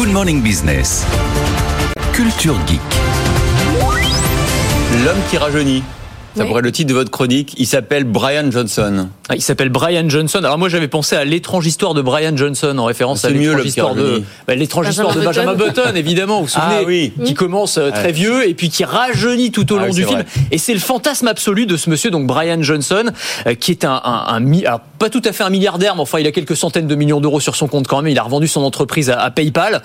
[0.00, 1.04] Good Morning Business.
[2.14, 2.80] Culture Geek.
[5.04, 5.84] L'homme qui rajeunit.
[6.36, 7.54] Ça pourrait être le titre de votre chronique.
[7.58, 9.08] Il s'appelle Brian Johnson.
[9.28, 10.38] Ah, il s'appelle Brian Johnson.
[10.38, 13.64] Alors moi j'avais pensé à l'étrange histoire de Brian Johnson en référence Ah, à l'étrange
[13.66, 15.42] histoire de bah, l'étrange Benjamin histoire de Button.
[15.42, 15.54] Benjamin
[15.84, 16.36] Button évidemment.
[16.38, 17.12] Vous vous souvenez Ah oui.
[17.24, 18.12] Qui commence euh, très Ouais.
[18.12, 20.20] vieux et puis qui rajeunit tout au Ah long oui, du film.
[20.20, 20.26] vrai.
[20.50, 23.04] Et c'est le fantasme absolu de ce monsieur donc Brian Johnson
[23.46, 26.02] euh, qui est un, un, un mi- alors, pas tout à fait un milliardaire mais
[26.02, 28.10] enfin il a quelques centaines de millions d'euros sur son compte quand même.
[28.10, 29.82] Il a revendu son entreprise à, à PayPal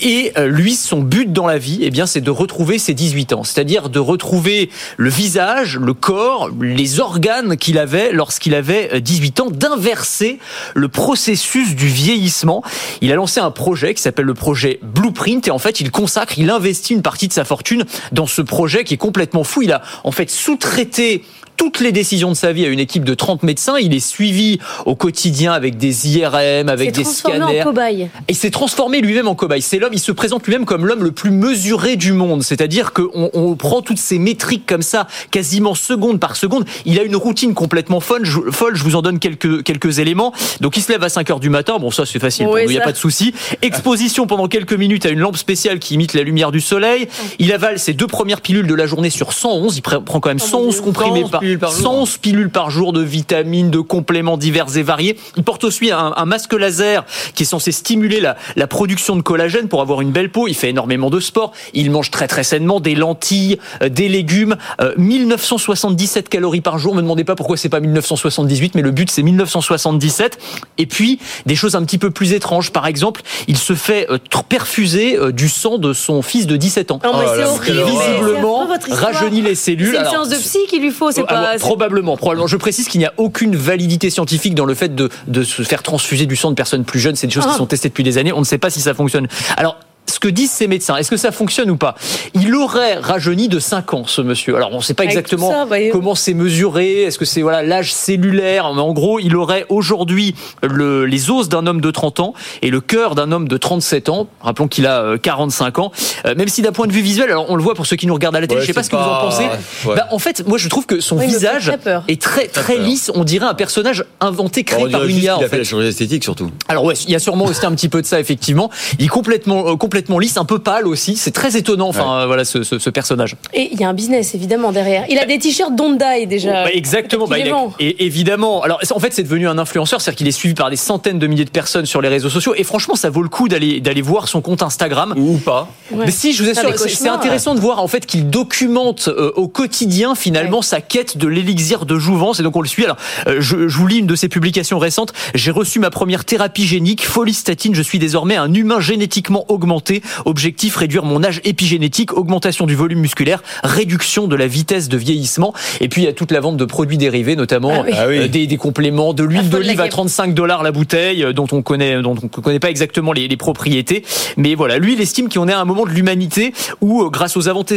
[0.00, 3.32] et euh, lui son but dans la vie eh bien c'est de retrouver ses 18
[3.32, 9.00] ans, c'est-à-dire de retrouver le visage, le corps, les organes qu'il avait lorsqu'il avait euh,
[9.00, 10.40] 18 ans, d'inverser
[10.74, 12.64] le processus du vieillissement.
[13.00, 16.38] Il a lancé un projet qui s'appelle le projet Blueprint et en fait il consacre,
[16.38, 19.62] il investit une partie de sa fortune dans ce projet qui est complètement fou.
[19.62, 21.22] Il a en fait sous-traité
[21.56, 23.76] toutes les décisions de sa vie à une équipe de 30 médecins.
[23.78, 27.60] Il est suivi au quotidien avec des IRM, avec des transformé scanners.
[27.60, 28.02] en cobaye.
[28.02, 29.62] Et il s'est transformé lui-même en cobaye.
[29.62, 32.42] C'est l'homme, il se présente lui-même comme l'homme le plus mesuré du monde.
[32.42, 36.64] C'est-à-dire qu'on on prend toutes ces métriques comme ça, quasiment seconde par seconde.
[36.84, 38.24] Il a une routine complètement folle.
[38.24, 40.32] Je, folle, je vous en donne quelques, quelques éléments.
[40.60, 41.78] Donc il se lève à 5 heures du matin.
[41.80, 43.32] Bon, ça c'est facile, Oui, il n'y a pas de souci.
[43.62, 47.08] Exposition pendant quelques minutes à une lampe spéciale qui imite la lumière du soleil.
[47.38, 49.76] Il avale ses deux premières pilules de la journée sur 111.
[49.76, 50.82] Il pre- prend quand même Oh mon 111 Dieu.
[50.82, 51.82] comprimés 111 par, pilules par jour.
[51.82, 55.18] 111 pilules par jour de vitamines, de compléments divers et variés.
[55.36, 59.22] Il porte aussi un, un masque laser qui est censé stimuler la, la production de
[59.22, 60.48] collagène pour avoir une belle peau.
[60.48, 61.52] Il fait énormément de sport.
[61.74, 64.56] Il mange très très sainement des lentilles, euh, des légumes.
[64.80, 66.94] Euh, 1977 calories par jour.
[66.94, 70.38] Me demandez pas pourquoi c'est pas 1978, mais le but c'est 1977.
[70.78, 72.70] Et puis des choses un petit peu plus étranges.
[72.72, 76.90] Par exemple, il se fait euh, perfuser euh, du sang de son fils de 17
[76.90, 77.00] ans.
[77.04, 77.82] Non, mais Oh c'est là là, horrible.
[77.86, 79.92] C'est Visiblement, rajeunit les cellules.
[79.94, 81.52] C'est une séance de psy qu'il lui faut, c'est euh, pas.
[81.54, 82.46] c'est- probablement, probablement.
[82.46, 85.82] Je précise qu'il n'y a aucune validité scientifique dans le fait de, de se faire
[85.82, 87.16] transfuser du sang de personnes plus jeunes.
[87.16, 87.58] C'est des choses qui Ah.
[87.58, 88.32] sont testées depuis des années.
[88.32, 89.28] On ne sait pas si ça fonctionne.
[89.56, 89.78] Alors.
[90.16, 91.94] Ce que disent ces médecins, est-ce que ça fonctionne ou pas
[92.32, 94.56] Il aurait rajeuni de 5 ans, ce monsieur.
[94.56, 95.90] Alors, on ne sait pas Avec exactement ça, voyez.
[95.90, 97.02] comment c'est mesuré.
[97.02, 98.72] Est-ce que c'est voilà l'âge cellulaire?
[98.72, 102.32] Mais en gros, il aurait aujourd'hui le, les os d'un homme de 30 ans
[102.62, 104.26] et le cœur d'un homme de 37 ans.
[104.40, 105.92] Rappelons qu'il a euh, 45 ans.
[106.24, 108.06] Euh, même si d'un point de vue visuel, alors on le voit pour ceux qui
[108.06, 109.42] nous regardent à la télé, Ouais, je sais pas ce que vous en pensez.
[109.84, 109.96] ouais.
[109.96, 112.04] Bah, en fait, moi je trouve que son Oui, il visage très peur.
[112.08, 112.84] est très très peur.
[112.86, 113.12] lisse.
[113.14, 115.36] On dirait un personnage inventé, créé On par une IA.
[115.36, 115.64] En a fait la fait.
[115.64, 116.50] chirurgie esthétique surtout.
[116.68, 118.70] Alors ouais, il y a sûrement aussi un petit peu de ça effectivement.
[118.98, 121.16] Il est complètement euh, complètement lisse, un peu pâle aussi.
[121.16, 121.88] C'est très étonnant.
[121.88, 123.36] Enfin euh, voilà ce, ce, ce personnage.
[123.54, 125.04] Et il y a un business évidemment derrière.
[125.08, 126.64] Il a des t-shirts Don't Die déjà.
[126.64, 127.26] Bah, exactement.
[127.26, 128.62] Bah, il a- et évidemment.
[128.62, 131.26] Alors, en fait, c'est devenu un influenceur, c'est-à-dire qu'il est suivi par des centaines de
[131.26, 132.54] milliers de personnes sur les réseaux sociaux.
[132.56, 135.14] Et franchement, ça vaut le coup d'aller d'aller voir son compte Instagram.
[135.16, 135.68] Ou pas.
[135.90, 136.04] Ouais.
[136.06, 139.48] Mais si, je vous assure, c'est- intéressant de voir en fait qu'il documente euh, au
[139.48, 140.62] quotidien finalement Ouais.
[140.62, 142.40] sa quête de l'élixir de jouvence.
[142.40, 142.84] Et donc on le suit.
[142.84, 142.96] Alors,
[143.26, 145.12] euh, je, je vous lis une de ses publications récentes.
[145.34, 147.74] J'ai reçu ma première thérapie génique, folie statine.
[147.74, 149.95] Je suis désormais un humain génétiquement augmenté.
[150.24, 155.52] Objectif réduire mon âge épigénétique, augmentation du volume musculaire, réduction de la vitesse de vieillissement.
[155.80, 157.90] Et puis il y a toute la vente de produits dérivés, notamment Ah oui.
[157.94, 159.92] Ah euh, des, des compléments, de l'huile d'olive à guêpe.
[159.92, 163.36] 35 dollars la bouteille, euh, dont on connaît, dont on connaît pas exactement les, les
[163.36, 164.04] propriétés.
[164.36, 167.36] Mais voilà, lui, il estime qu'on est à un moment de l'humanité où, euh, grâce
[167.36, 167.76] aux avancées,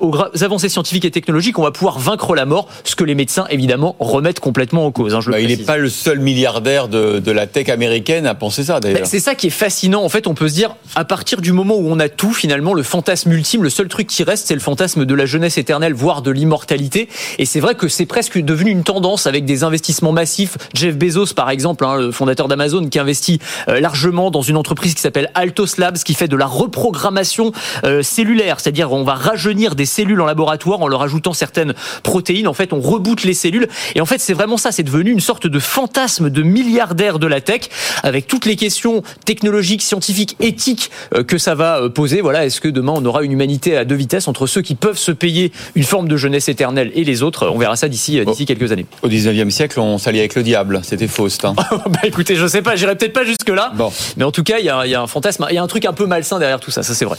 [0.00, 3.14] aux gra- avancées scientifiques et technologiques, on va pouvoir vaincre la mort, ce que les
[3.14, 5.14] médecins, évidemment, remettent complètement en cause.
[5.14, 8.26] hein, je le Bah, il n'est pas le seul milliardaire de, de la tech américaine
[8.26, 9.06] à penser ça d'ailleurs.
[9.06, 10.02] C'est ça qui est fascinant.
[10.02, 12.74] En fait, on peut se dire, à partir du moment où on a tout, finalement,
[12.74, 15.94] le fantasme ultime, le seul truc qui reste, c'est le fantasme de la jeunesse éternelle,
[15.94, 17.08] voire de l'immortalité.
[17.38, 20.56] Et c'est vrai que c'est presque devenu une tendance avec des investissements massifs.
[20.74, 23.38] Jeff Bezos, par exemple, hein, le fondateur d'Amazon, qui investit
[23.68, 27.52] euh, largement dans une entreprise qui s'appelle Altos Labs, qui fait de la reprogrammation
[27.84, 28.60] euh, cellulaire.
[28.60, 32.48] C'est-à-dire, on va rajeunir des cellules en laboratoire en leur ajoutant certaines protéines.
[32.48, 33.68] En fait, on reboot les cellules.
[33.94, 34.72] Et en fait, c'est vraiment ça.
[34.72, 37.62] C'est devenu une sorte de fantasme de milliardaire de la tech,
[38.02, 42.20] avec toutes les questions technologiques, scientifiques, éthiques euh, que ça va euh, poser.
[42.20, 44.98] Voilà, est-ce que demain on aura une humanité à deux vitesses entre ceux qui peuvent
[44.98, 47.48] se payer une forme de jeunesse éternelle et les autres?
[47.52, 48.86] On verra ça d'ici euh, d'ici quelques années.
[49.02, 50.80] Au 19e siècle, on s'alliait avec le diable.
[50.82, 51.44] C'était Faust.
[51.44, 51.54] hein.
[51.86, 53.72] bah écoutez, je sais pas, j'irai peut-être pas jusque là.
[53.74, 53.92] Bon.
[54.16, 55.84] Mais en tout cas, il y y a un fantasme, il y a un truc
[55.84, 57.18] un peu malsain derrière tout ça, ça c'est vrai.